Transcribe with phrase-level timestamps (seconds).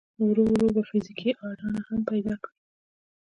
[0.27, 2.55] ورو ورو به فزيکي اډانه هم پيدا کړي.